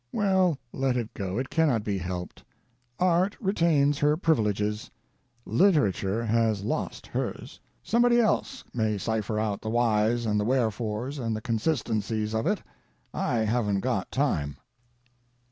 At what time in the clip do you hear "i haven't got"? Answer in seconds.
13.13-14.09